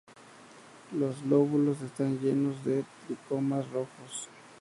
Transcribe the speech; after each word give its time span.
Los 0.97 1.21
lóbulos 1.25 1.79
están 1.83 2.17
llenos 2.21 2.65
de 2.65 2.83
tricomas 3.05 3.69
rojos. 3.69 4.29